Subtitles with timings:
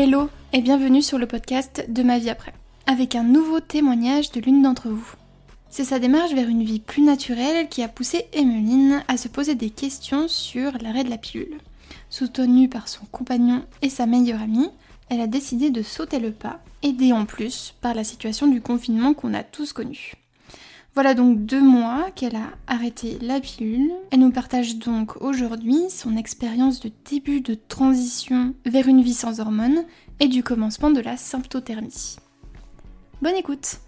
[0.00, 2.52] Hello et bienvenue sur le podcast de ma vie après,
[2.86, 5.17] avec un nouveau témoignage de l'une d'entre vous.
[5.70, 9.54] C'est sa démarche vers une vie plus naturelle qui a poussé Emmeline à se poser
[9.54, 11.58] des questions sur l'arrêt de la pilule.
[12.10, 14.70] Soutenue par son compagnon et sa meilleure amie,
[15.10, 19.14] elle a décidé de sauter le pas, aidée en plus par la situation du confinement
[19.14, 20.14] qu'on a tous connu.
[20.94, 23.92] Voilà donc deux mois qu'elle a arrêté la pilule.
[24.10, 29.38] Elle nous partage donc aujourd'hui son expérience de début de transition vers une vie sans
[29.38, 29.84] hormones
[30.18, 32.16] et du commencement de la symptothermie.
[33.22, 33.80] Bonne écoute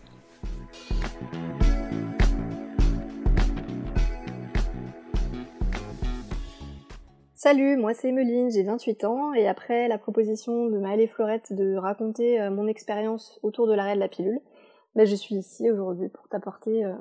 [7.43, 11.55] Salut, moi c'est Emeline, j'ai 28 ans et après la proposition de Maëlle et Florette
[11.55, 14.43] de raconter euh, mon expérience autour de l'arrêt de la pilule,
[14.95, 16.93] mais je suis ici aujourd'hui pour t'apporter euh,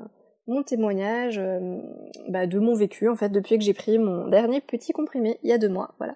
[0.48, 1.82] mon témoignage euh,
[2.30, 5.50] bah, de mon vécu en fait depuis que j'ai pris mon dernier petit comprimé il
[5.50, 5.94] y a deux mois.
[5.98, 6.16] Voilà.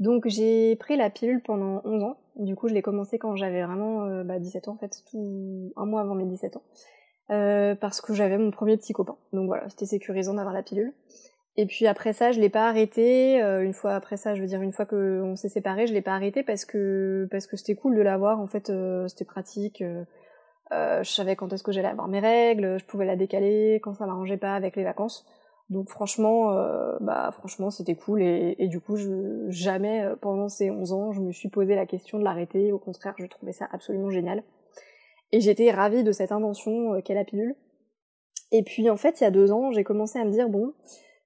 [0.00, 2.16] Donc j'ai pris la pilule pendant 11 ans.
[2.34, 5.86] Du coup je l'ai commencé quand j'avais vraiment euh, bah, 17 ans en fait, un
[5.86, 6.64] mois avant mes 17 ans.
[7.28, 9.14] parce que j'avais mon premier petit copain.
[9.32, 10.92] Donc voilà, c'était sécurisant d'avoir la pilule.
[11.56, 13.38] Et puis après ça, je l'ai pas arrêté.
[13.38, 16.14] une fois après ça, je veux dire une fois qu'on s'est séparés, je l'ai pas
[16.14, 18.40] arrêté parce que parce que c'était cool de l'avoir.
[18.40, 18.72] En fait,
[19.08, 19.82] c'était pratique.
[20.72, 23.94] Euh, je savais quand est-ce que j'allais avoir mes règles, je pouvais la décaler quand
[23.94, 25.26] ça m'arrangeait pas avec les vacances.
[25.70, 30.48] Donc franchement, euh, bah franchement c'était cool et, et, du coup je, jamais euh, pendant
[30.48, 32.72] ces 11 ans je me suis posé la question de l'arrêter.
[32.72, 34.42] Au contraire, je trouvais ça absolument génial.
[35.30, 37.54] Et j'étais ravie de cette invention qu'est la pilule.
[38.50, 40.72] Et puis en fait il y a deux ans j'ai commencé à me dire bon,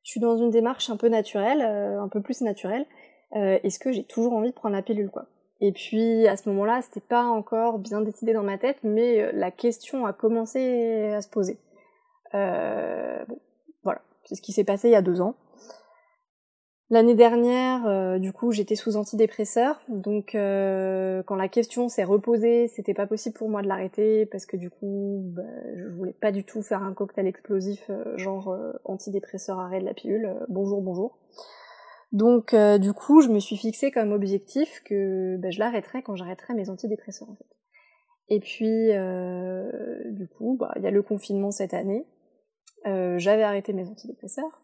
[0.06, 2.86] je suis dans une démarche un peu naturelle, un peu plus naturelle.
[3.32, 5.26] Est-ce que j'ai toujours envie de prendre la pilule quoi?
[5.60, 9.30] Et puis à ce moment-là, c'était pas encore bien décidé dans ma tête, mais euh,
[9.32, 11.58] la question a commencé à se poser.
[12.34, 13.38] Euh, bon,
[13.82, 15.34] voilà, c'est ce qui s'est passé il y a deux ans.
[16.88, 22.94] L'année dernière, euh, du coup, j'étais sous antidépresseur, donc quand la question s'est reposée, c'était
[22.94, 25.42] pas possible pour moi de l'arrêter parce que du coup, bah,
[25.76, 30.32] je voulais pas du tout faire un cocktail explosif genre antidépresseur arrêt de la pilule.
[30.48, 31.18] bonjour, bonjour.
[32.12, 36.16] Donc euh, du coup, je me suis fixé comme objectif que bah, je l'arrêterai quand
[36.16, 37.44] j'arrêterai mes antidépresseurs en fait.
[38.28, 39.70] Et puis euh,
[40.12, 42.06] du coup, bah, il y a le confinement cette année.
[42.86, 44.62] Euh, j'avais arrêté mes antidépresseurs.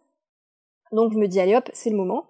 [0.93, 2.27] Donc je me dis allez hop, c'est le moment.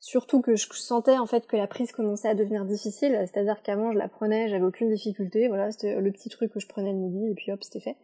[0.00, 3.92] Surtout que je sentais en fait que la prise commençait à devenir difficile, c'est-à-dire qu'avant
[3.92, 6.98] je la prenais, j'avais aucune difficulté, voilà, c'était le petit truc que je prenais le
[6.98, 7.96] midi et puis hop, c'était fait.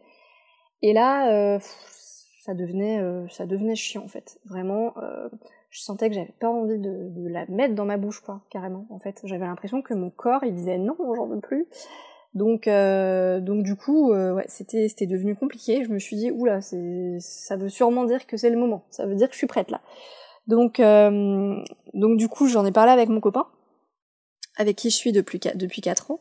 [0.81, 4.93] Et là, ça devenait, ça devenait chiant en fait, vraiment
[5.69, 8.87] je sentais que j'avais pas envie de, de, la mettre dans ma bouche, quoi, carrément.
[8.89, 11.67] En fait, j'avais l'impression que mon corps, il disait non, j'en veux plus.
[12.33, 15.83] Donc, euh, donc du coup, euh, ouais, c'était, c'était devenu compliqué.
[15.83, 18.85] Je me suis dit, oula, c'est, ça veut sûrement dire que c'est le moment.
[18.91, 19.81] Ça veut dire que je suis prête là.
[20.47, 21.55] Donc, euh,
[21.93, 23.47] donc du coup, j'en ai parlé avec mon copain,
[24.57, 26.19] avec qui je suis depuis depuis quatre ans.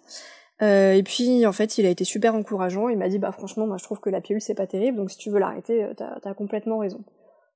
[0.60, 2.88] Euh, et puis en fait, il a été super encourageant.
[2.88, 4.96] Il m'a dit, bah franchement, moi je trouve que la pilule c'est pas terrible.
[4.96, 7.04] Donc si tu veux l'arrêter, euh, t'as, as complètement raison.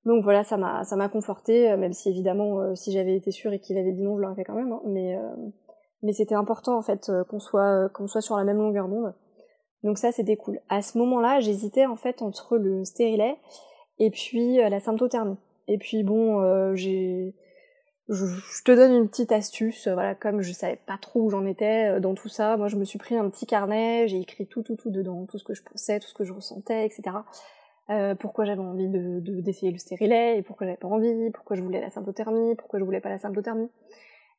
[0.05, 3.53] Donc voilà, ça m'a ça m'a conforté, euh, même si évidemment si j'avais été sûre
[3.53, 4.73] et qu'il avait dit non, je fait quand même.
[4.73, 5.17] Hein, mais
[6.03, 9.15] mais c'était important en fait qu'on soit qu'on soit sur la même longueur d'onde.
[9.83, 10.61] Donc ça c'était cool.
[10.69, 13.37] À ce moment-là, j'hésitais en fait entre le stérilet
[13.99, 15.37] et puis la symptothermie.
[15.69, 17.35] Et puis bon, j'ai
[18.09, 22.01] je, te donne une petite astuce, voilà, comme je savais pas trop où j'en étais
[22.01, 24.77] dans tout ça, moi je me suis pris un petit carnet, j'ai écrit tout tout
[24.77, 27.17] tout dedans, tout ce que je pensais, tout ce que je ressentais, etc.
[27.91, 31.63] Euh, pourquoi j'avais envie de, d'essayer le stérilet, et pourquoi j'avais pas envie, pourquoi je
[31.63, 33.69] voulais la symptothermie, pourquoi je voulais pas la symptothermie.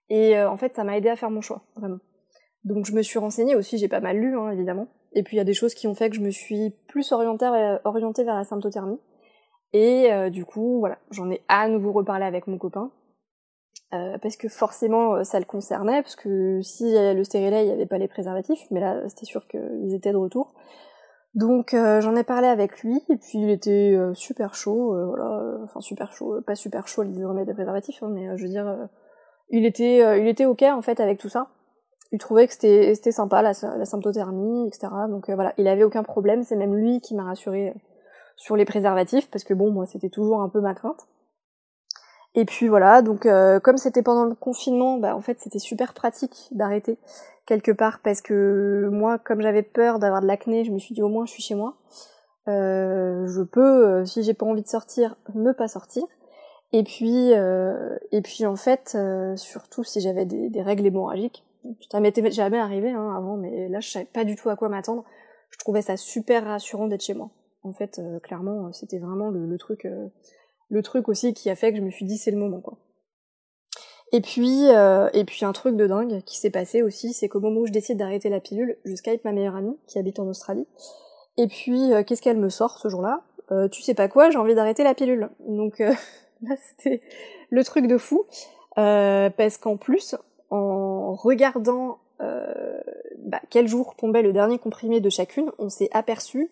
[0.09, 1.99] Et euh, en fait, ça m'a aidé à faire mon choix, vraiment.
[2.63, 4.87] Donc je me suis renseignée aussi, j'ai pas mal lu, hein, évidemment.
[5.13, 7.11] Et puis il y a des choses qui ont fait que je me suis plus
[7.11, 8.99] orientée, vers la symptothermie.
[9.73, 12.91] Et euh, du coup, voilà, j'en ai à nouveau reparlé avec mon copain.
[13.91, 17.97] parce que forcément ça le concernait, parce que si le stérilet, il n'y avait pas
[17.97, 20.53] les préservatifs, mais là c'était sûr qu'ils étaient de retour.
[21.35, 25.05] Donc euh, j'en ai parlé avec lui et puis il était euh, super chaud, euh,
[25.05, 28.43] voilà, enfin super chaud, pas super chaud l'idée de remettre des préservatifs, hein, mais je
[28.43, 28.67] veux dire,
[29.53, 31.47] il était, il était ok en fait avec tout ça.
[32.11, 34.87] Il trouvait que c'était, c'était sympa la, symptothermie, etc.
[35.09, 36.43] Donc voilà, il avait aucun problème.
[36.43, 37.73] C'est même lui qui m'a rassuré
[38.35, 41.07] sur les préservatifs parce que bon, moi c'était toujours un peu ma crainte.
[42.35, 43.27] Et puis voilà, donc
[43.63, 46.97] comme c'était pendant le confinement, bah en fait c'était super pratique d'arrêter
[47.45, 51.01] quelque part parce que moi, comme j'avais peur d'avoir de l'acné, je me suis dit
[51.01, 51.75] au moins je suis chez moi.
[52.47, 56.03] Euh, je peux, euh, si j'ai pas envie de sortir, ne pas sortir.
[56.73, 58.97] Et puis, et puis en fait,
[59.35, 61.45] surtout si j'avais des, des, règles hémorragiques,
[61.91, 64.69] ça m'était jamais arrivé hein, avant, mais là je savais pas du tout à quoi
[64.69, 65.03] m'attendre.
[65.51, 67.29] Je trouvais ça super rassurant d'être chez moi.
[67.61, 69.87] En fait, clairement, c'était vraiment le, le truc,
[70.69, 72.79] le truc aussi qui a fait que je me suis dit c'est le moment quoi.
[74.13, 77.39] Et puis, euh, et puis un truc de dingue qui s'est passé aussi, c'est qu'au
[77.39, 80.27] moment où je décide d'arrêter la pilule, je Skype ma meilleure amie qui habite en
[80.27, 80.67] Australie.
[81.37, 83.23] Et puis, euh, qu'est-ce qu'elle me sort ce jour-là?
[83.51, 85.31] Euh, Tu sais pas quoi, j'ai envie d'arrêter la pilule.
[85.47, 85.81] Donc
[86.49, 87.01] là, c'était
[87.49, 88.25] le truc de fou,
[88.75, 90.15] parce qu'en plus,
[90.49, 96.51] en regardant bah, quel jour tombait le dernier comprimé de chacune, on s'est aperçu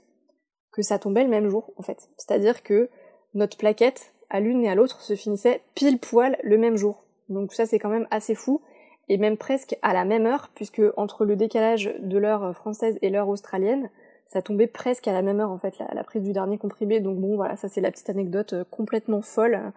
[0.71, 2.09] que ça tombait le même jour, en fait.
[2.17, 2.89] C'est-à-dire que
[3.33, 7.05] notre plaquette, à l'une et à l'autre, se finissait pile poil le même jour.
[7.29, 8.61] Donc ça c'est quand même assez fou
[9.09, 13.09] et même presque à la même heure puisque entre le décalage de l'heure française et
[13.09, 13.89] l'heure australienne,
[14.31, 17.01] ça tombait presque à la même heure en fait la, prise du dernier comprimé.
[17.01, 19.74] Donc bon voilà, ça c'est la petite anecdote euh, complètement folle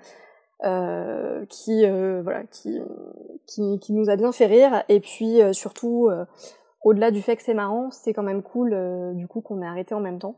[0.65, 2.81] euh, qui euh, voilà qui,
[3.47, 6.09] qui, nous a bien fait rire et puis surtout
[6.83, 8.77] au-delà du fait que c'est marrant, c'est quand même cool
[9.15, 10.37] du coup qu'on ait arrêté en même temps.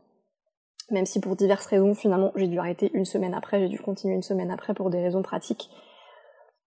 [0.89, 4.15] Même si pour diverses raisons, finalement, j'ai dû arrêter une semaine après, j'ai dû continuer
[4.15, 5.69] une semaine après pour des raisons pratiques.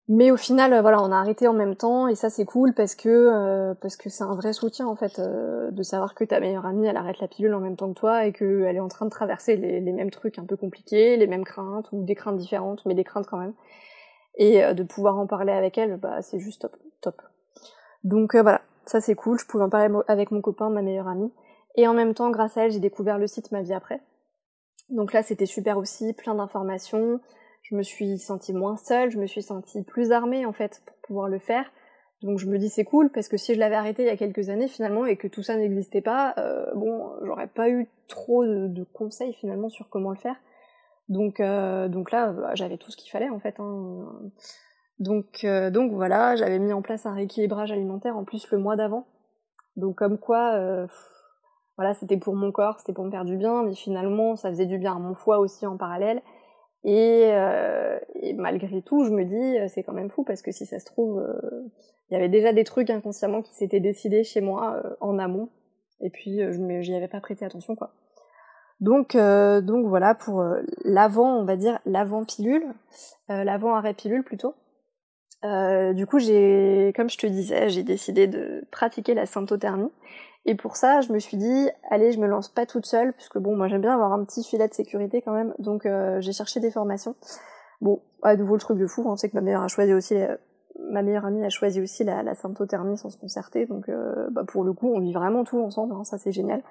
[0.09, 2.73] Mais au final, euh, voilà, on a arrêté en même temps et ça c'est cool
[2.73, 6.23] parce que euh, parce que c'est un vrai soutien en fait euh, de savoir que
[6.23, 8.79] ta meilleure amie elle arrête la pilule en même temps que toi et qu'elle est
[8.79, 12.15] en train de traverser les, mêmes trucs un peu compliqués, les mêmes craintes ou des
[12.15, 13.53] craintes différentes, mais des craintes quand même.
[14.37, 17.21] Et de pouvoir en parler avec elle, bah c'est juste top, top.
[18.03, 19.39] Donc voilà, ça c'est cool.
[19.39, 21.33] Je pouvais en parler avec mon copain, ma meilleure amie,
[21.75, 24.01] et en même temps, grâce à elle, j'ai découvert le site Ma vie après.
[24.89, 27.19] Donc là, c'était super aussi, plein d'informations
[27.69, 30.95] je me suis sentie moins seule, je me suis sentie plus armée en fait pour
[30.97, 31.65] pouvoir le faire.
[32.23, 34.17] Donc je me dis c'est cool parce que si je l'avais arrêté il y a
[34.17, 38.45] quelques années finalement et que tout ça n'existait pas, euh, bon j'aurais pas eu trop
[38.45, 40.35] de, conseils finalement sur comment le faire.
[41.09, 43.59] Donc euh, donc là bah, j'avais tout ce qu'il fallait en fait.
[43.59, 44.05] Hein.
[44.99, 48.77] Donc euh, donc voilà j'avais mis en place un rééquilibrage alimentaire en plus le mois
[48.77, 49.05] d'avant.
[49.75, 50.87] Donc comme quoi
[51.75, 54.65] voilà c'était pour mon corps c'était pour me faire du bien mais finalement ça faisait
[54.65, 56.23] du bien à mon foie aussi en parallèle
[56.87, 60.65] euh, et, malgré tout, je me dis, euh, c'est quand même fou parce que si
[60.65, 61.65] ça se trouve, euh,
[62.09, 65.49] il y avait déjà des trucs inconsciemment qui s'étaient décidés chez moi en amont.
[65.99, 67.91] Et puis, je n'y avais pas prêté attention, quoi.
[68.79, 70.45] Donc, donc voilà pour
[70.85, 72.63] l'avant, on va dire l'avant pilule,
[73.27, 74.53] l'avant arrêt pilule plutôt.
[75.43, 79.91] du coup, j'ai, comme je te disais, j'ai décidé de pratiquer la symptothermie.
[80.49, 83.37] Et pour ça, je me suis dit, allez, je me lance pas toute seule, puisque
[83.37, 86.31] bon, moi j'aime bien avoir un petit filet de sécurité quand même, donc euh, j'ai
[86.31, 87.15] cherché des formations.
[87.81, 89.65] Bon, à nouveau le truc de fou, on sait que ma meilleure
[91.25, 94.71] amie a choisi aussi la, la symptothermie sans se concerter, donc euh, bah, pour le
[94.71, 96.63] coup, on vit vraiment tout ensemble, hein, ça c'est génial.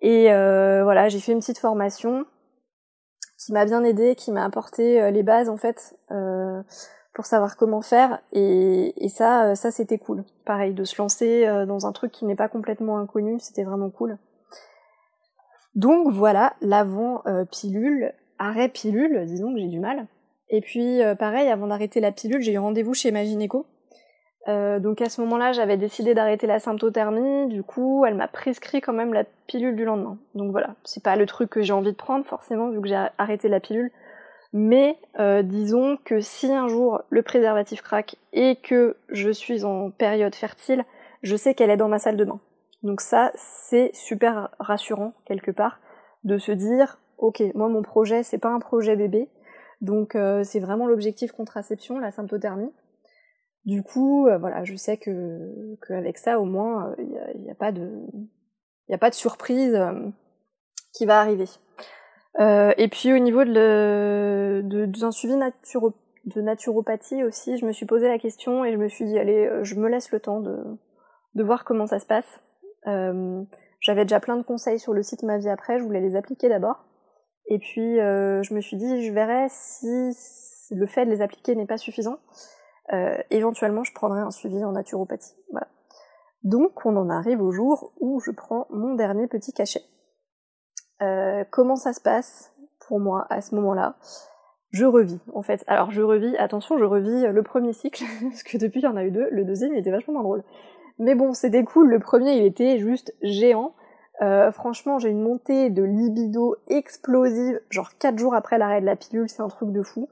[0.00, 2.24] Et euh, voilà, j'ai fait une petite formation
[3.36, 5.96] qui m'a bien aidée, qui m'a apporté les bases en fait
[7.14, 8.20] pour savoir comment faire.
[8.32, 10.24] Et, ça euh, ça c'était cool.
[10.44, 13.90] Pareil de se lancer euh, dans un truc qui n'est pas complètement inconnu c'était vraiment
[13.90, 14.18] cool.
[15.74, 20.06] Donc voilà l'avant euh, pilule arrêt pilule disons que j'ai du mal.
[20.48, 23.66] Et puis pareil avant d'arrêter la pilule j'ai eu rendez-vous chez ma gynéco
[24.46, 27.46] donc à ce moment-là j'avais décidé d'arrêter la symptothermie.
[27.48, 30.18] Du coup elle m'a prescrit quand même la pilule du lendemain.
[30.34, 30.74] Donc voilà.
[30.84, 33.60] C'est pas le truc que j'ai envie de prendre forcément vu que j'ai arrêté la
[33.60, 33.92] pilule
[34.52, 39.90] mais euh, disons que si un jour le préservatif craque et que je suis en
[39.90, 40.84] période fertile,
[41.22, 42.40] je sais qu'elle est dans ma salle de bain.
[42.82, 45.80] Donc ça, c'est super rassurant quelque part
[46.24, 49.28] de se dire, ok, moi mon projet, c'est pas un projet bébé,
[49.80, 52.72] donc euh, c'est vraiment l'objectif contraception, la symptothermie.
[53.64, 57.06] Du coup, euh, voilà, je sais que qu'avec ça, au moins, il
[57.42, 57.88] n'y a, a, pas de,
[58.88, 59.80] il a pas de surprise
[60.92, 61.46] qui va arriver.
[62.40, 65.92] Euh, et puis au niveau de, de, d'un suivi naturo,
[66.24, 69.46] de naturopathie aussi, je me suis posé la question et je me suis dit allez,
[69.46, 70.56] euh, je me laisse le temps de,
[71.34, 72.40] de voir comment ça se passe.
[72.86, 73.42] Euh,
[73.80, 76.48] j'avais déjà plein de conseils sur le site Ma Vie Après, je voulais les appliquer
[76.48, 76.84] d'abord.
[77.46, 80.16] Et puis euh, je me suis dit je verrai si
[80.70, 82.18] le fait de les appliquer n'est pas suffisant.
[82.92, 85.34] Euh, éventuellement, je prendrai un suivi en naturopathie.
[85.50, 85.68] Voilà.
[86.44, 89.82] Donc on en arrive au jour où je prends mon dernier petit cachet.
[91.02, 92.52] Euh, comment ça se passe
[92.86, 93.96] pour moi à ce moment-là?
[94.70, 95.64] Je revis en fait.
[95.66, 98.96] Alors je revis, attention, je revis le premier cycle, parce que depuis il y en
[98.96, 100.44] a eu deux, le deuxième il était vachement moins drôle.
[100.98, 103.74] Mais bon, c'était cool, le premier il était juste géant.
[104.20, 108.94] Euh, franchement, j'ai une montée de libido explosive, genre 4 jours après l'arrêt de la
[108.94, 110.08] pilule, c'est un truc de fou.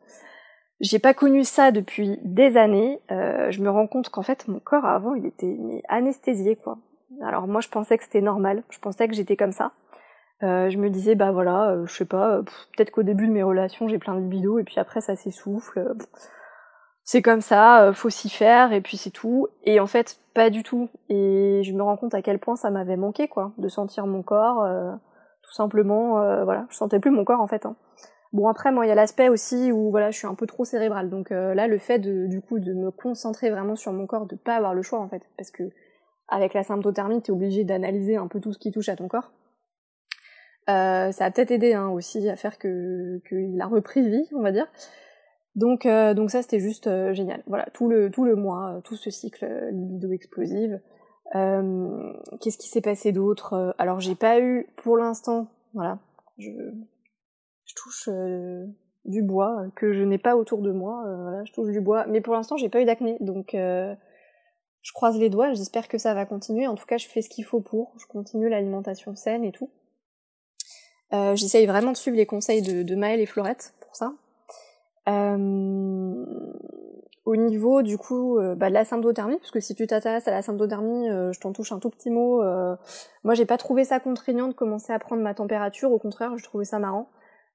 [0.80, 3.00] J'ai pas connu ça depuis des années.
[3.12, 5.56] Euh, je me rends compte qu'en fait, mon corps avant, il était
[5.88, 6.78] anesthésié, quoi.
[7.22, 8.62] Alors moi, je pensais que c'était normal.
[8.70, 9.72] Je pensais que j'étais comme ça.
[10.42, 12.42] Je me disais bah voilà, je sais pas,
[12.76, 15.94] peut-être qu'au début de mes relations j'ai plein de libido et puis après ça s'essouffle.
[17.04, 19.48] c'est comme ça, faut s'y faire et puis c'est tout.
[19.64, 20.88] Et en fait pas du tout.
[21.08, 24.22] Et je me rends compte à quel point ça m'avait manqué quoi, de sentir mon
[24.22, 24.66] corps,
[25.42, 26.44] tout simplement.
[26.44, 27.66] voilà, je sentais plus mon corps en fait.
[27.66, 27.76] Hein.
[28.32, 30.64] Bon après moi il y a l'aspect aussi où voilà je suis un peu trop
[30.64, 34.06] cérébrale donc euh, là le fait de du coup de me concentrer vraiment sur mon
[34.06, 35.64] corps de pas avoir le choix en fait parce que
[36.28, 39.32] avec la symptothermie t'es obligé d'analyser un peu tout ce qui touche à ton corps
[40.70, 44.52] euh, ça a peut-être aidé hein, aussi à faire qu'il a repris vie on va
[44.52, 44.66] dire
[45.56, 49.10] donc euh, donc ça c'était juste génial voilà tout le tout le mois tout ce
[49.10, 50.80] cycle libido explosive
[51.32, 53.74] qu'est-ce qui s'est passé d'autre?
[53.78, 55.98] Alors j'ai pas eu pour l'instant voilà
[56.38, 56.50] je
[57.70, 58.66] je touche euh,
[59.04, 61.04] du bois que je n'ai pas autour de moi.
[61.06, 63.94] Euh, voilà, je touche du bois, mais pour l'instant j'ai pas eu d'acné, donc euh,
[64.82, 65.52] je croise les doigts.
[65.52, 66.66] J'espère que ça va continuer.
[66.66, 67.92] En tout cas, je fais ce qu'il faut pour.
[67.98, 69.70] Je continue l'alimentation saine et tout.
[71.12, 74.12] J'essaye vraiment de suivre les conseils de, de Maëlle et Florette pour ça.
[77.24, 80.42] au niveau du coup bah, de la symptothermie, parce que si tu t'intéresses à la
[80.42, 82.42] symptothermie, je t'en touche un tout petit mot.
[83.24, 85.90] moi, j'ai pas trouvé ça contraignant de commencer à prendre ma température.
[85.90, 87.08] Au contraire, je trouvais ça marrant.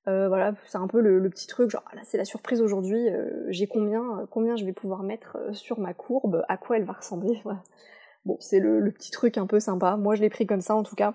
[0.07, 3.45] Euh, voilà, c'est un peu le, petit truc, genre là c'est la surprise aujourd'hui, euh,
[3.49, 6.93] j'ai combien, euh, combien je vais pouvoir mettre sur ma courbe, à quoi elle va
[6.93, 7.41] ressembler.
[8.25, 9.97] Bon, c'est le, petit truc un peu sympa.
[9.97, 11.13] Moi je l'ai pris comme ça en tout cas.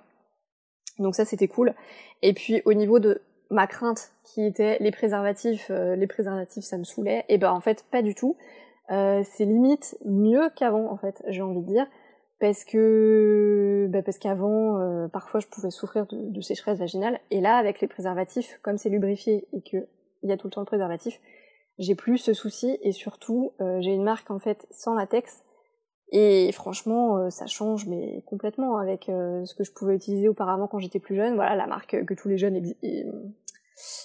[1.00, 1.75] Donc ça c'était cool.
[2.23, 6.85] Et puis au niveau de ma crainte qui était les préservatifs, les préservatifs ça me
[6.85, 8.37] saoulait, et ben en fait pas du tout.
[8.88, 11.87] c'est limite mieux qu'avant en fait, j'ai envie de dire
[12.40, 17.57] parce que bah parce qu'avant euh, parfois je pouvais souffrir de, sécheresse vaginale et là
[17.57, 19.87] avec les préservatifs comme c'est lubrifié et que
[20.23, 21.21] il y a tout le temps le préservatif
[21.78, 25.45] j'ai plus ce souci et surtout euh, j'ai une marque en fait sans latex
[26.11, 30.79] et franchement euh, ça change mais complètement avec ce que je pouvais utiliser auparavant quand
[30.79, 32.61] j'étais plus jeune voilà la marque que tous les jeunes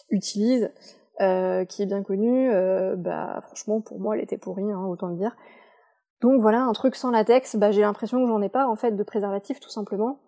[0.09, 0.71] utilisent
[1.19, 2.49] qui est bien connue
[2.97, 5.35] bah franchement pour moi elle était pourrie hein, autant le dire
[6.21, 8.93] donc voilà, un truc sans latex, bah, j'ai l'impression que j'en ai pas en fait
[8.93, 10.19] de préservatif tout simplement.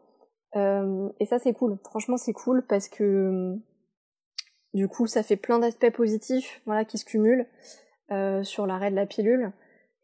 [0.56, 3.56] Euh, et ça c'est cool, franchement c'est cool parce que
[4.74, 7.48] du coup ça fait plein d'aspects positifs voilà, qui se cumulent
[8.12, 9.54] euh, sur l'arrêt de la pilule.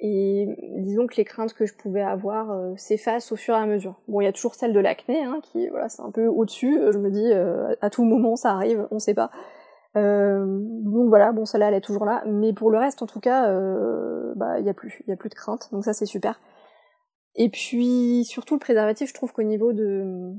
[0.06, 3.66] Et disons que les craintes que je pouvais avoir euh, s'effacent au fur et à
[3.66, 4.02] mesure.
[4.08, 6.78] Bon, il y a toujours celle de l'acné, hein, qui voilà, c'est un peu au-dessus.
[6.92, 7.32] Je me dis,
[7.82, 9.32] à tout moment ça arrive, on sait pas.
[9.96, 13.20] Euh, donc voilà, bon celle-là elle est toujours là, mais pour le reste en tout
[13.20, 16.06] cas, euh, bah il y a plus, il a plus de crainte, donc ça c'est
[16.06, 16.40] super.
[17.36, 20.34] Et puis surtout le préservatif, je trouve qu'au niveau de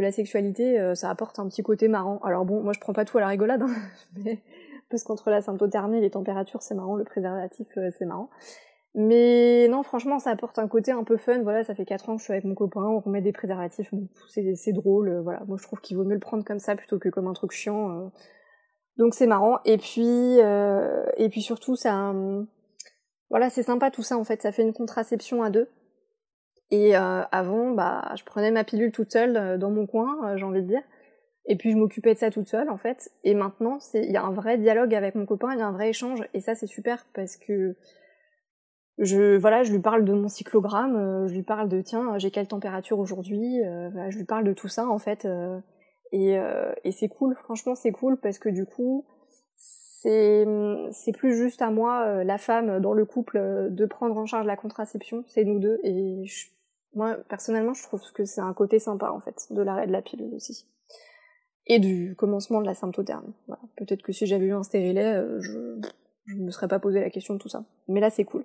[0.00, 2.18] la sexualité, euh, ça apporte un petit côté marrant.
[2.22, 4.24] Alors bon, moi je prends pas tout à la rigolade, hein,
[4.90, 7.66] parce qu'entre la symptothermie et les températures c'est marrant, le préservatif
[7.98, 8.30] c'est marrant.
[8.94, 11.42] Mais non, franchement, ça apporte un côté un peu fun.
[11.42, 13.88] Voilà, ça fait 4 ans que je suis avec mon copain, on met des préservatifs,
[13.92, 15.20] bon, c'est drôle.
[15.22, 17.32] voilà, moi je trouve qu'il vaut mieux le prendre comme ça plutôt que comme un
[17.32, 18.10] truc chiant.
[18.96, 19.58] Donc c'est marrant.
[19.64, 22.14] Et puis euh, et puis surtout ça,
[23.30, 24.42] voilà, c'est sympa tout ça en fait.
[24.42, 25.68] Ça fait une contraception à deux.
[26.70, 30.44] Et euh, avant, bah, je prenais ma pilule toute seule euh, dans mon coin, j'ai
[30.44, 30.82] envie de dire.
[31.46, 33.10] Et puis je m'occupais de ça toute seule en fait.
[33.24, 35.72] Et maintenant, il y a un vrai dialogue avec mon copain, il y a un
[35.72, 36.22] vrai échange.
[36.34, 37.76] Et ça c'est super parce que
[38.98, 42.48] je voilà, je lui parle de mon cyclogramme, je lui parle de tiens, j'ai quelle
[42.48, 45.26] température aujourd'hui, je lui parle de tout ça en fait.
[46.12, 49.06] Et, euh, et c'est cool, franchement c'est cool parce que du coup
[49.56, 50.44] c'est
[50.90, 54.26] c'est plus juste à moi euh, la femme dans le couple euh, de prendre en
[54.26, 56.24] charge la contraception, c'est nous deux et
[56.94, 60.02] moi personnellement je trouve que c'est un côté sympa en fait de l'arrêt de la
[60.02, 60.66] pilule aussi
[61.66, 63.32] et du commencement de la symptothermie.
[63.46, 63.62] Voilà.
[63.76, 65.80] Peut-être que si j'avais eu un stérilet, je
[66.26, 67.64] je me serais pas posé la question de tout ça.
[67.88, 68.44] Mais là c'est cool.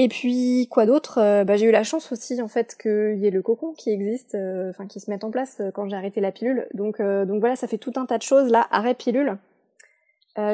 [0.00, 1.18] Et puis quoi d'autre?
[1.18, 3.90] Euh, bah, J'ai eu la chance aussi en fait qu'il y ait le cocon qui
[3.90, 6.68] existe, euh, enfin qui se mette en place euh, quand j'ai arrêté la pilule.
[6.72, 9.38] Donc, donc voilà, ça fait tout un tas de choses là, arrêt pilule,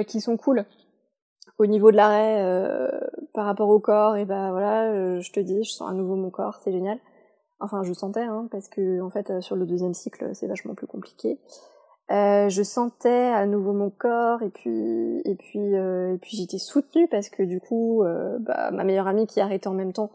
[0.06, 0.64] qui sont cool.
[1.58, 2.90] Au niveau de l'arrêt
[3.34, 6.30] par rapport au corps, et bah voilà, je te dis, je sens à nouveau mon
[6.30, 6.98] corps, c'est génial.
[7.60, 10.86] Enfin, je sentais, hein, parce que en fait, sur le deuxième cycle, c'est vachement plus
[10.86, 11.38] compliqué.
[12.10, 16.58] Euh, je sentais à nouveau mon corps et puis et puis euh, et puis j'étais
[16.58, 20.10] soutenue parce que du coup euh, bah, ma meilleure amie qui arrêtait en même temps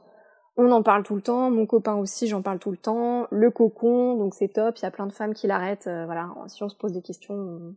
[0.55, 1.49] on en parle tout le temps.
[1.49, 3.27] Mon copain aussi j'en parle tout le temps.
[3.31, 4.77] Le cocon donc c'est top.
[4.77, 5.89] Il y a plein de femmes qui l'arrêtent.
[6.05, 6.29] Voilà.
[6.47, 7.73] Si on se pose des questions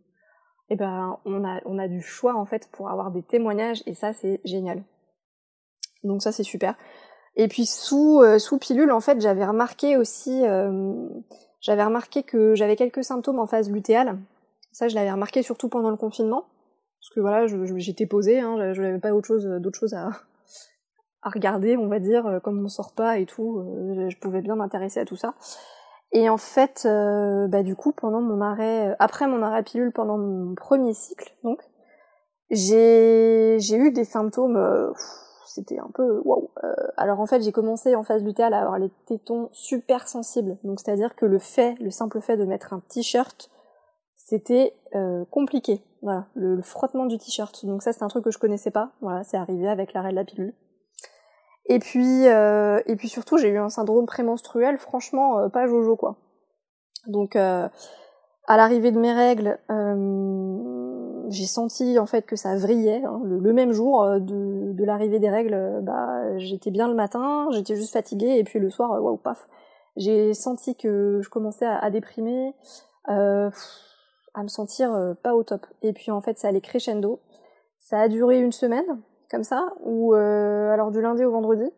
[0.69, 3.85] et eh ben on a on a du choix en fait pour avoir des témoignages.
[3.87, 4.83] Et ça c'est génial.
[6.02, 6.75] Donc ça c'est super.
[7.37, 10.42] Et puis sous sous pilule en fait j'avais remarqué aussi
[11.62, 14.19] j'avais remarqué que j'avais quelques symptômes en phase lutéale.
[14.73, 16.45] Ça, je l'avais remarqué surtout pendant le confinement.
[17.00, 20.11] Parce que voilà, j'étais posée, hein, je n'avais pas autre chose, d'autre chose à,
[21.23, 25.00] regarder, on va dire, comme on sort pas et tout, euh, je pouvais bien m'intéresser
[25.00, 25.35] à tout ça.
[26.12, 26.87] Et en fait,
[27.49, 31.61] bah du coup, pendant mon arrêt, après mon arrêt pilule, pendant mon premier cycle, donc,
[32.50, 34.92] j'ai eu des symptômes
[35.47, 36.51] c'était un peu waouh.
[36.65, 40.59] Euh, alors en fait, j'ai commencé en phase lutéale à avoir les tétons super sensibles.
[40.65, 43.51] Donc c'est-à-dire que le fait, le simple fait de mettre un t-shirt,
[44.17, 45.83] c'était euh, compliqué.
[46.03, 47.65] Voilà, le, frottement du t-shirt.
[47.67, 48.93] Donc ça, c'est un truc que je connaissais pas.
[49.01, 50.55] Voilà, c'est arrivé avec l'arrêt de la pilule.
[51.67, 56.17] Et puis euh, et puis surtout, j'ai eu un syndrome prémenstruel, franchement pas jojo quoi.
[57.07, 57.71] Donc à
[58.49, 59.61] l'arrivée de mes règles,
[61.29, 63.02] j'ai senti en fait que ça vrillait.
[63.05, 63.21] Hein.
[63.25, 67.49] Le, même jour euh, de, de l'arrivée des règles, euh, bah j'étais bien le matin,
[67.52, 69.49] j'étais juste fatiguée et puis le soir, euh, waouh paf,
[69.97, 72.55] j'ai senti que je commençais à, déprimer,
[73.05, 73.50] à
[74.43, 75.67] me sentir pas au top.
[75.83, 77.21] Et puis en fait, ça allait crescendo.
[77.79, 81.71] Ça a duré une semaine comme ça, ou alors du lundi au vendredi,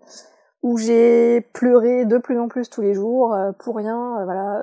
[0.63, 4.25] où j'ai pleuré de plus en plus tous les jours pour rien.
[4.25, 4.63] voilà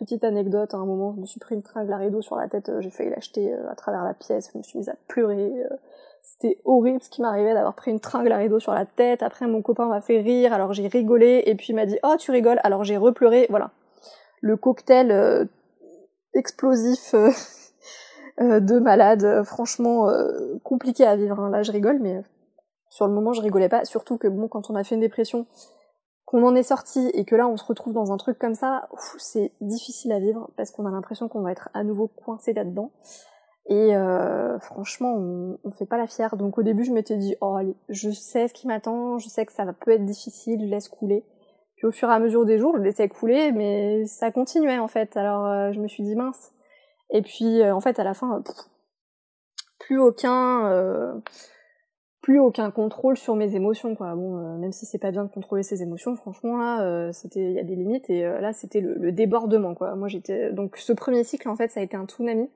[0.00, 2.48] Petite anecdote, à un moment, je me suis pris une tringle à rideau sur la
[2.48, 4.94] tête, euh, j'ai failli l'acheter euh, à travers la pièce, je me suis mise à
[5.08, 5.52] pleurer.
[5.62, 5.76] Euh,
[6.22, 9.22] c'était horrible ce qui m'arrivait d'avoir pris une tringle à rideau sur la tête.
[9.22, 12.14] Après, mon copain m'a fait rire, alors j'ai rigolé, et puis il m'a dit «Oh,
[12.18, 13.72] tu rigoles!» Alors j'ai repleuré, voilà.
[14.40, 15.48] Le cocktail
[16.32, 17.14] explosif
[18.40, 20.08] de malade, franchement
[20.62, 21.38] compliqué à vivre.
[21.40, 21.50] Hein.
[21.50, 22.22] Là, je rigole, mais
[22.88, 23.84] sur le moment, je rigolais pas.
[23.84, 25.46] Surtout que, bon, quand on a fait une dépression,
[26.30, 28.88] qu'on en est sorti et que là on se retrouve dans un truc comme ça,
[29.18, 32.92] c'est difficile à vivre parce qu'on a l'impression qu'on va être à nouveau coincé là-dedans.
[33.66, 36.36] Et euh, franchement, on, on fait pas la fière.
[36.36, 39.44] Donc au début, je m'étais dit, oh allez, je sais ce qui m'attend, je sais
[39.44, 41.24] que ça va peut être difficile, je laisse couler.
[41.76, 44.88] Puis au fur et à mesure des jours, je laissais couler, mais ça continuait en
[44.88, 45.16] fait.
[45.16, 46.52] Alors euh, je me suis dit mince.
[47.10, 48.40] Et puis euh, en fait, à la fin,
[49.80, 51.20] plus aucun
[52.30, 54.14] plus aucun contrôle sur mes émotions quoi.
[54.14, 57.40] Bon euh, même si c'est pas bien de contrôler ses émotions franchement là euh, c'était
[57.40, 59.96] il y a des limites et euh, là c'était le, débordement quoi.
[59.96, 62.48] Moi j'étais donc ce premier cycle en fait ça a été un tsunami.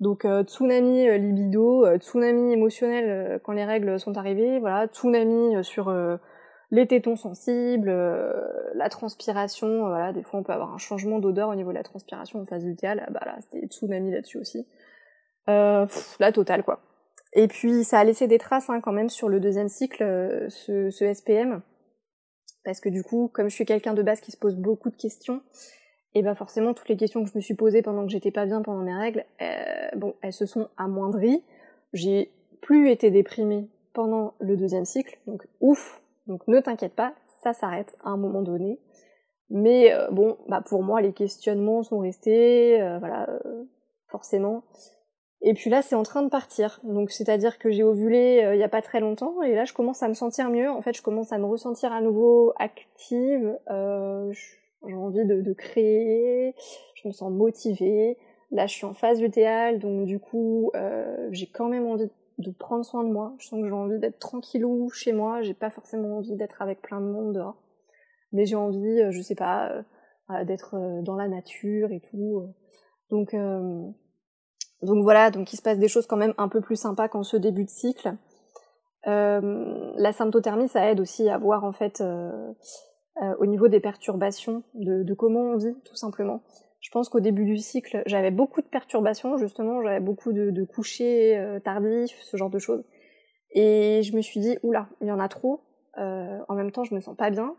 [0.00, 4.88] Donc tsunami libido tsunami émotionnel quand les règles sont arrivées voilà.
[4.88, 5.94] Tsunami sur
[6.72, 7.94] les tétons sensibles
[8.74, 10.12] la transpiration voilà.
[10.12, 12.64] Des fois on peut avoir un changement d'odeur au niveau de la transpiration en phase
[12.64, 13.06] lutéale.
[13.12, 14.66] Bah là c'était tsunami là-dessus aussi.
[15.46, 16.80] La totale quoi
[17.34, 20.48] et puis ça a laissé des traces hein, quand même sur le deuxième cycle, euh,
[20.48, 21.62] ce, ce, SPM,
[22.64, 24.96] parce que du coup, comme je suis quelqu'un de base qui se pose beaucoup de
[24.96, 25.42] questions,
[26.14, 28.46] et ben forcément toutes les questions que je me suis posées pendant que j'étais pas
[28.46, 31.42] bien pendant mes règles, euh, bon, elles se sont amoindries.
[31.92, 32.30] J'ai
[32.62, 36.00] plus été déprimée pendant le deuxième cycle, donc ouf.
[36.28, 38.78] Donc ne t'inquiète pas, ça s'arrête à un moment donné.
[39.50, 43.28] Mais euh, bon, bah pour moi les questionnements sont restés, voilà,
[44.06, 44.62] forcément.
[45.46, 46.80] Et puis là, c'est en train de partir.
[46.84, 49.74] Donc, c'est-à-dire que j'ai ovulé euh, il y a pas très longtemps, et là, je
[49.74, 50.70] commence à me sentir mieux.
[50.70, 53.58] En fait, je commence à me ressentir à nouveau active.
[53.70, 54.32] Euh,
[54.86, 56.54] j'ai envie de, de, créer.
[56.94, 58.16] Je me sens motivée.
[58.52, 62.50] Là, je suis en phase lutéale, donc du coup, euh, j'ai quand même envie de
[62.50, 63.34] prendre soin de moi.
[63.38, 65.42] Je sens que j'ai envie d'être tranquillou chez moi.
[65.42, 67.56] J'ai pas forcément envie d'être avec plein de monde dehors,
[68.32, 69.84] mais j'ai envie, euh, je sais pas,
[70.30, 72.48] euh, d'être dans la nature et tout.
[73.10, 73.34] Donc
[74.82, 77.22] donc voilà, donc il se passe des choses quand même un peu plus sympas qu'en
[77.22, 78.16] ce début de cycle.
[79.06, 82.52] Euh, la symptothermie, ça aide aussi à voir en fait euh,
[83.22, 86.42] euh, au niveau des perturbations, de, comment on vit tout simplement.
[86.80, 90.64] Je pense qu'au début du cycle, j'avais beaucoup de perturbations justement, j'avais beaucoup de, de
[90.64, 92.84] couchers tardifs, ce genre de choses.
[93.52, 95.62] Et je me suis dit, oula, il y en a trop.
[95.96, 97.56] en même temps, je me sens pas bien.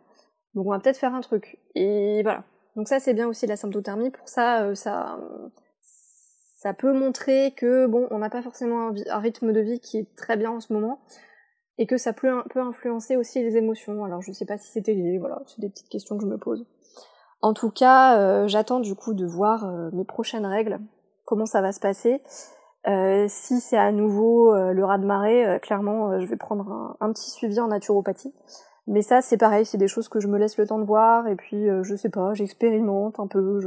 [0.54, 1.58] Donc on va peut-être faire un truc.
[1.74, 2.44] Et voilà.
[2.76, 4.12] Donc ça, c'est bien aussi la symptothermie.
[4.12, 5.18] Pour ça, ça
[6.66, 10.16] ça peut montrer que bon, on n'a pas forcément un, rythme de vie qui est
[10.16, 11.00] très bien en ce moment
[11.78, 14.04] et que ça peut, influencer aussi les émotions.
[14.04, 16.40] Alors je sais pas si c'était lié, voilà, c'est des petites questions que je me
[16.40, 16.66] pose.
[17.44, 20.80] En tout cas, euh, j'attends du coup de voir euh, mes prochaines règles,
[21.24, 22.24] comment ça va se passer.
[22.88, 27.30] Euh, si c'est à nouveau le raz de marée, clairement, je vais prendre un, petit
[27.30, 28.34] suivi en naturopathie.
[28.88, 31.28] Mais ça, c'est pareil, c'est des choses que je me laisse le temps de voir,
[31.28, 33.60] et puis je sais pas, j'expérimente un peu,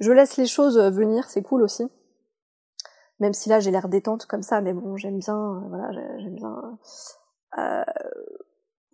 [0.00, 1.88] je laisse les choses venir, c'est cool aussi
[3.20, 6.34] même si là j'ai l'air détente comme ça, mais bon, j'aime bien, euh, voilà, j'aime
[6.34, 6.78] bien
[7.58, 7.84] euh,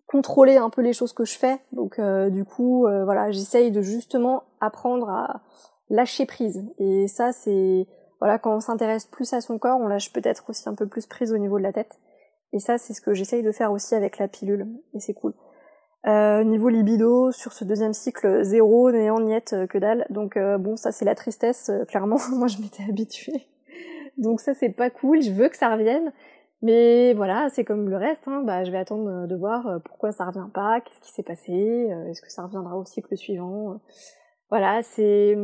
[0.06, 1.58] contrôler un peu les choses que je fais.
[1.72, 5.42] Donc euh, du coup, euh, voilà, j'essaye de justement apprendre à
[5.90, 6.64] lâcher prise.
[6.78, 7.86] Et ça, c'est
[8.20, 11.06] voilà, quand on s'intéresse plus à son corps, on lâche peut-être aussi un peu plus
[11.06, 11.98] prise au niveau de la tête.
[12.52, 15.34] Et ça, c'est ce que j'essaye de faire aussi avec la pilule, et c'est cool.
[16.06, 20.06] Euh, niveau libido, sur ce deuxième cycle, zéro, néant, niette, que dalle.
[20.10, 22.18] Donc bon, ça c'est la tristesse, clairement.
[22.30, 23.48] Moi, je m'étais habituée.
[24.18, 26.12] Donc ça c'est pas cool, je veux que ça revienne.
[26.64, 28.42] Mais voilà, c'est comme le reste, hein.
[28.42, 31.22] bah, je vais attendre euh, de voir euh, pourquoi ça revient pas, qu'est-ce qui s'est
[31.22, 33.80] passé, euh, est-ce que ça reviendra au cycle suivant.
[34.48, 35.36] voilà, c'est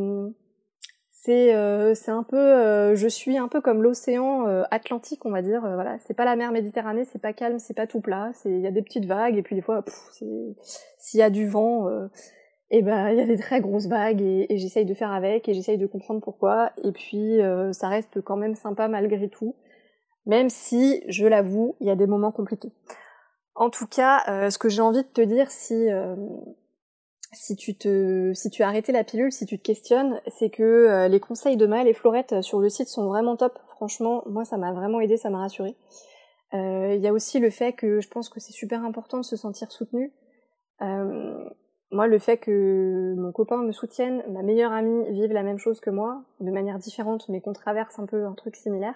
[1.10, 6.14] c'est un peu je suis un peu comme l'océan Atlantique on va dire voilà c'est
[6.14, 8.70] pas la mer Méditerranée c'est pas calme c'est pas tout plat c'est il y a
[8.70, 9.84] des petites vagues et puis des fois
[10.98, 11.88] s'il y a du vent
[12.70, 15.54] et ben il y a des très grosses vagues et, j'essaye de faire avec et
[15.54, 17.38] j'essaye de comprendre pourquoi et puis
[17.72, 19.56] ça reste quand même sympa malgré tout
[20.26, 22.72] même si je l'avoue il y a des moments compliqués
[23.54, 25.88] en tout cas ce que j'ai envie de te dire si
[27.32, 30.62] si tu te, si tu as arrêté la pilule, si tu te questionnes, c'est que
[30.62, 33.58] euh, les conseils de Maëlle et Florette euh, sur le site sont vraiment top.
[33.68, 35.76] Franchement, moi, ça m'a vraiment aidé, ça m'a rassuré.
[36.54, 39.24] Euh, il y a aussi le fait que je pense que c'est super important de
[39.24, 40.12] se sentir soutenu.
[41.92, 45.80] Moi, le fait que mon copain me soutienne, ma meilleure amie vive la même chose
[45.80, 48.94] que moi, de manière différente, mais qu'on traverse un peu un truc similaire,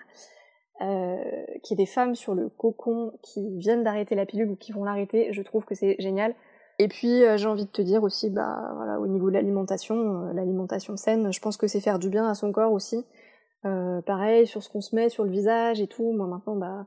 [0.81, 1.17] euh,
[1.63, 4.73] qu'il y ait des femmes sur le cocon qui viennent d'arrêter la pilule ou qui
[4.73, 6.35] vont l'arrêter, je trouve que c'est génial.
[6.81, 9.95] Et puis euh, j'ai envie de te dire aussi, bah voilà, au niveau de l'alimentation,
[9.95, 13.05] euh, l'alimentation saine, je pense que c'est faire du bien à son corps aussi.
[14.05, 16.13] Pareil sur ce qu'on se met sur le visage et tout.
[16.13, 16.85] Moi maintenant, bah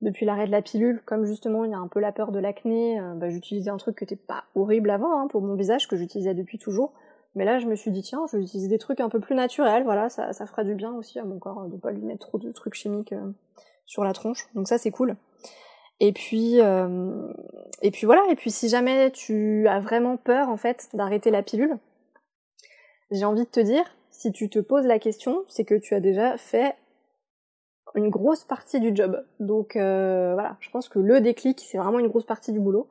[0.00, 2.38] depuis l'arrêt de la pilule, comme justement il y a un peu la peur de
[2.38, 5.96] l'acné, bah, j'utilisais un truc qui était pas horrible avant hein, pour mon visage que
[5.96, 6.92] j'utilisais depuis toujours.
[7.34, 9.34] Mais là, je me suis dit tiens, je vais utiliser des trucs un peu plus
[9.34, 9.82] naturels.
[9.84, 12.52] Voilà, ça, fera du bien aussi à mon corps de pas lui mettre trop de
[12.52, 13.14] trucs chimiques
[13.86, 14.46] sur la tronche.
[14.54, 15.16] Donc ça, c'est cool.
[16.00, 17.32] Et puis, euh,
[17.82, 18.22] et puis voilà.
[18.30, 21.78] Et puis si jamais tu as vraiment peur en fait d'arrêter la pilule,
[23.10, 26.00] j'ai envie de te dire, si tu te poses la question, c'est que tu as
[26.00, 26.74] déjà fait
[27.94, 29.24] une grosse partie du job.
[29.40, 32.88] Donc euh, voilà, je pense que le déclic, c'est vraiment une grosse partie du boulot.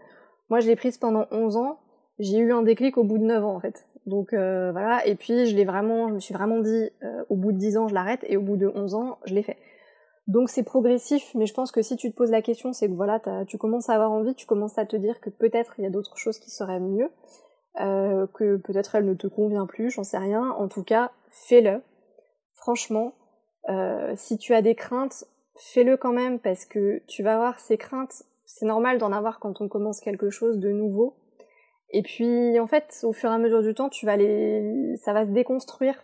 [0.50, 1.80] Moi, je l'ai prise pendant 11 ans.
[2.20, 3.88] J'ai eu un déclic au bout de 9 ans en fait.
[4.06, 6.90] Donc euh, voilà, et puis je l'ai vraiment, je me suis vraiment dit,
[7.30, 9.44] au bout de 10 ans, je l'arrête, et au bout de 11 ans, je l'ai
[9.44, 9.58] fait.
[10.28, 12.94] Donc c'est progressif, mais je pense que si tu te poses la question, c'est que
[12.94, 15.88] voilà, tu commences à avoir envie, tu commences à te dire que peut-être il y
[15.88, 17.10] a d'autres choses qui seraient mieux,
[17.82, 20.52] euh, que peut-être elle ne te convient plus, j'en sais rien.
[20.52, 21.82] En tout cas, fais-le.
[22.54, 23.14] Franchement,
[23.70, 27.78] euh, si tu as des craintes, fais-le quand même parce que tu vas avoir ces
[27.78, 28.24] craintes.
[28.46, 31.16] C'est normal d'en avoir quand on commence quelque chose de nouveau.
[31.90, 35.14] Et puis en fait, au fur et à mesure du temps, tu vas les, ça
[35.14, 35.96] va se déconstruire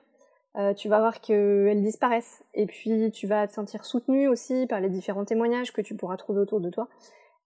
[0.57, 2.43] euh, tu vas voir qu'elles disparaissent.
[2.53, 6.17] Et puis tu vas te sentir soutenu aussi par les différents témoignages que tu pourras
[6.17, 6.87] trouver autour de toi.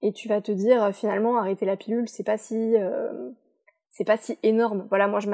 [0.02, 3.30] Et tu vas te dire finalement arrêter la pilule, c'est pas si euh,
[3.89, 4.88] c'est pas si énorme.
[4.89, 5.30] Voilà, moi je,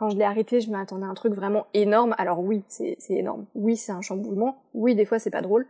[0.00, 2.14] quand je l'ai arrêté, je m'attendais à un truc vraiment énorme.
[2.16, 3.44] Alors oui, c'est énorme.
[3.54, 4.64] Oui, c'est un chamboulement.
[4.72, 5.66] Oui, des fois c'est pas drôle.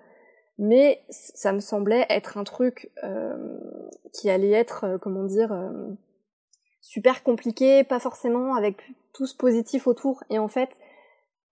[0.57, 2.93] Mais ça me semblait être un truc
[4.13, 5.53] qui allait être, comment dire,
[6.81, 8.77] super compliqué, pas forcément avec
[9.13, 10.23] tout ce positif autour.
[10.31, 10.71] Et en fait,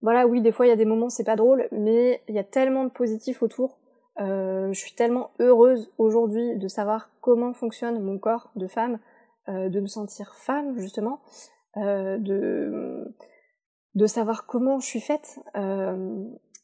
[0.01, 2.39] voilà, oui, des fois il y a des moments c'est pas drôle, mais il y
[2.39, 3.79] a tellement de positifs autour.
[4.21, 8.99] Euh, je suis tellement heureuse aujourd'hui de savoir comment fonctionne mon corps de femme,
[9.49, 13.15] euh, de me sentir femme justement, euh, de
[13.95, 15.41] de savoir comment je suis faite.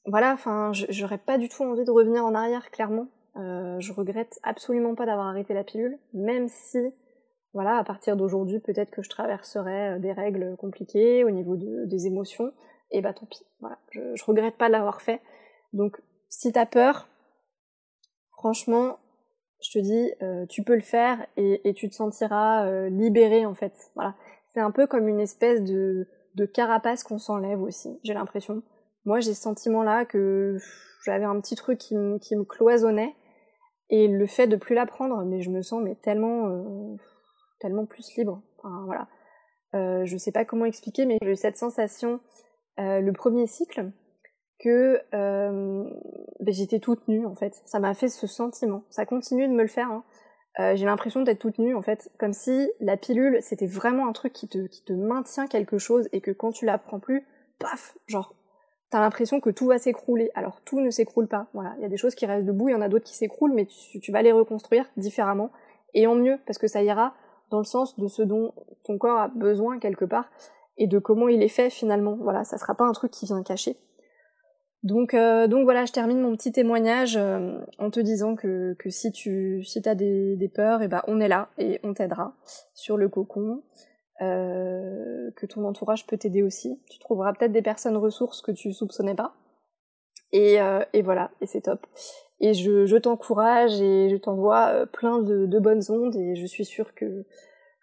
[0.07, 3.09] voilà, enfin, j'aurais pas du tout envie de revenir en arrière, clairement.
[3.37, 6.79] je regrette absolument pas d'avoir arrêté la pilule, même si,
[7.53, 12.07] voilà, à partir d'aujourd'hui, peut-être que je traverserai des règles compliquées au niveau de, des
[12.07, 12.53] émotions
[12.95, 13.45] et bah tant pis.
[13.61, 15.21] Voilà, je, regrette pas de l'avoir fait.
[15.73, 17.09] Donc si t'as peur,
[18.31, 18.99] franchement,
[19.61, 23.47] je te dis, euh, tu peux le faire et, et tu te sentiras euh, libéré
[23.47, 23.90] en fait.
[23.95, 24.14] Voilà,
[24.55, 26.07] c'est un peu comme une espèce de,
[26.55, 27.99] carapace qu'on s'enlève aussi.
[28.05, 28.62] J'ai l'impression.
[29.05, 30.57] Moi, j'ai ce sentiment-là que
[31.05, 33.14] j'avais un petit truc qui, me, cloisonnait
[33.90, 36.97] et le fait de plus la prendre, mais je me sens mais tellement, euh,
[37.61, 38.43] tellement plus libre.
[38.59, 39.09] Enfin voilà.
[39.75, 42.21] Euh, je sais pas comment expliquer, mais j'ai cette sensation
[42.79, 43.90] euh, le premier cycle
[44.61, 45.85] que euh,
[46.40, 47.61] ben, j'étais toute nue en fait.
[47.67, 48.85] Ça m'a fait ce sentiment.
[48.88, 49.90] Ça continue de me le faire.
[49.90, 50.05] Hein.
[50.61, 54.12] Euh, j'ai l'impression d'être toute nue en fait, comme si la pilule c'était vraiment un
[54.12, 57.27] truc qui te, qui te maintient quelque chose et que quand tu la prends plus,
[57.59, 58.35] paf, genre
[58.90, 60.31] t'as l'impression que tout va s'écrouler.
[60.37, 61.49] Alors tout ne s'écroule pas.
[61.55, 63.17] Voilà, il y a des choses qui restent debout, il y en a d'autres qui
[63.17, 65.51] s'écroulent, mais tu, vas les reconstruire différemment
[65.95, 67.14] et en mieux parce que ça ira
[67.51, 70.31] dans le sens de ce dont ton corps a besoin quelque part
[70.77, 72.17] et de comment il est fait finalement.
[72.21, 73.77] Voilà, ça sera pas un truc qui vient cacher.
[74.85, 78.90] Donc, euh, donc voilà, je termine mon petit témoignage euh, en te disant que, que
[78.90, 81.94] si tu si as des, des peurs, et eh ben on est là et on
[81.94, 82.35] t'aidera
[82.75, 83.62] sur le cocon.
[84.23, 86.81] Euh, que ton entourage peut t'aider aussi.
[86.88, 89.35] Tu trouveras peut-être des personnes ressources que tu soupçonnais pas.
[90.31, 91.85] Et, euh, et voilà, et c'est top.
[92.40, 96.47] Et je, je t'encourage et je t'envoie euh, plein de, de bonnes ondes et je
[96.47, 97.25] suis sûre que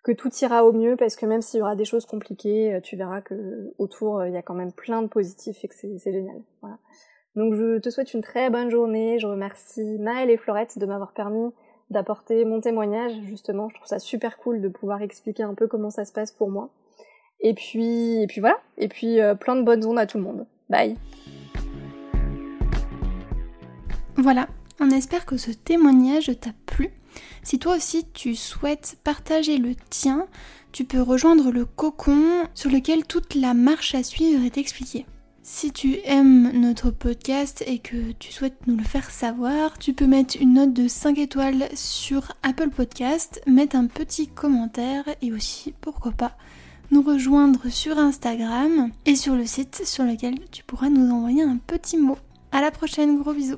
[0.03, 2.79] que tout ira au mieux parce que même s'il y aura des choses compliquées, euh,
[2.81, 5.75] tu verras que autour euh, il y a quand même plein de positifs et que
[5.75, 6.41] c'est génial.
[7.35, 9.19] Donc je te souhaite une très bonne journée.
[9.19, 11.51] Je remercie Maëlle et Florette de m'avoir permis
[11.89, 13.13] d'apporter mon témoignage.
[13.25, 16.31] Justement, je trouve ça super cool de pouvoir expliquer un peu comment ça se passe
[16.31, 16.69] pour moi.
[17.39, 18.59] Et puis, et puis voilà.
[18.77, 20.45] Et puis plein de bonnes ondes à tout le monde.
[20.69, 20.95] Bye.
[24.17, 24.47] Voilà,
[24.79, 26.91] on espère que ce témoignage t'a plu.
[27.43, 30.27] Si toi aussi tu souhaites partager le tien,
[30.71, 35.05] tu peux rejoindre le cocon sur lequel toute la marche à suivre est expliquée.
[35.43, 40.05] Si tu aimes notre podcast et que tu souhaites nous le faire savoir, tu peux
[40.05, 45.73] mettre une note de 5 étoiles sur Apple Podcast, mettre un petit commentaire et aussi,
[45.81, 46.37] pourquoi pas,
[46.91, 51.57] nous rejoindre sur Instagram et sur le site sur lequel tu pourras nous envoyer un
[51.57, 52.17] petit mot.
[52.51, 53.57] À la prochaine, gros bisous